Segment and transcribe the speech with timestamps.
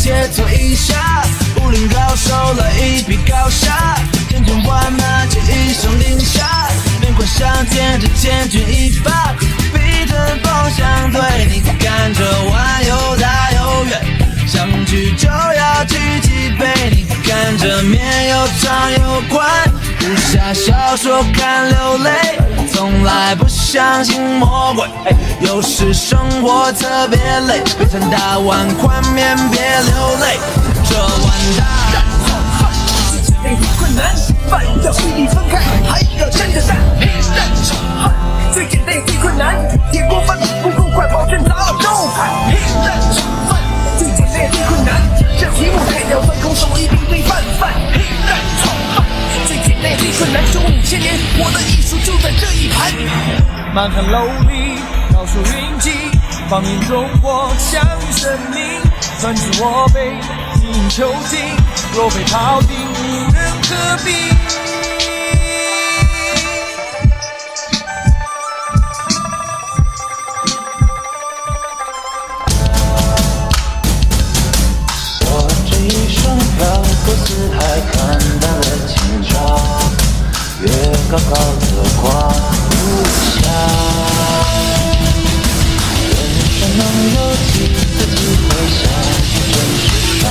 [0.00, 1.22] 切磋一下
[1.56, 3.96] 武林高手来一比高下
[4.30, 6.70] 千军万马皆一声令下
[7.02, 9.34] 面馆相见这千钧一发
[9.74, 22.59] 逼着风相对你看这碗又大又圆相聚就要举起杯你看这面又长又宽武侠小说看流泪。
[22.80, 24.88] 从来不相信魔鬼。
[25.40, 30.38] 有时生活特别累，别餐大碗宽面别流泪。
[51.38, 52.92] 我的艺术就在这一盘。
[53.74, 54.80] 满汉楼里，
[55.12, 55.90] 高手云集，
[56.48, 58.80] 放眼中国，相遇生命，
[59.20, 60.10] 传自我辈，
[60.60, 61.38] 精益求精。
[61.94, 64.69] 若被庖丁，无人可比。
[81.10, 81.34] 高高的？
[82.00, 82.06] 挂
[82.70, 82.72] 无
[83.34, 83.42] 暇。
[86.06, 86.14] 人
[86.54, 86.80] 生能
[87.14, 87.18] 有
[87.50, 87.82] 几次
[88.14, 88.80] 机会相
[89.18, 89.82] 遇真是
[90.20, 90.24] 少，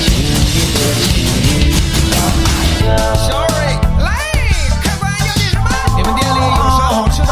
[0.00, 1.04] 轻易别轻
[1.44, 1.44] 易
[2.10, 2.12] 放
[2.80, 2.82] 下。
[3.28, 3.52] 小蕊，
[3.98, 4.08] 来，
[4.82, 5.66] 客官要点什么？
[5.94, 7.28] 你们店里有啥好吃的？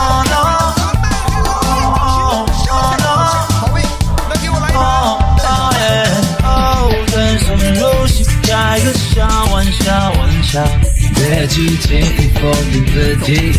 [3.61, 3.77] 好味，
[4.29, 4.77] 那给我来一盘。
[6.44, 6.47] 哦，
[7.11, 10.53] 人生如戏，开个小玩笑，玩笑，
[11.15, 13.53] 别去轻易否定自己，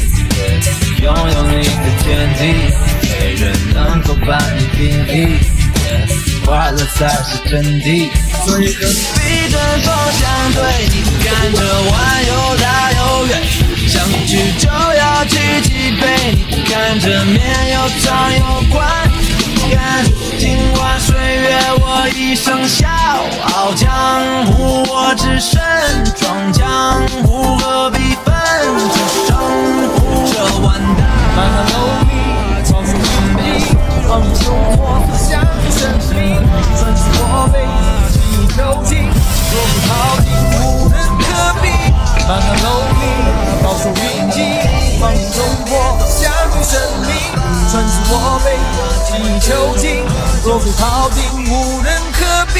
[1.03, 2.07] 拥有你的天
[2.37, 2.41] 地，
[3.03, 5.37] 没人能够把你定义，
[6.45, 8.09] 快乐才是真谛。
[8.45, 10.21] 所以何必针锋相
[10.53, 10.57] 对？
[10.87, 10.95] 你
[11.25, 11.59] 看这
[11.89, 11.91] 碗
[12.25, 13.31] 又大又圆，
[13.87, 15.69] 相聚就要举几
[15.99, 16.01] 杯。
[16.49, 17.37] 你看这面
[17.73, 18.39] 又长又
[18.71, 18.77] 宽。
[19.71, 20.05] 看，
[20.39, 22.87] 尽花岁月我一生笑
[48.11, 50.03] 我被打进囚禁，
[50.43, 52.17] 落水逃兵无人可
[52.53, 52.59] 比。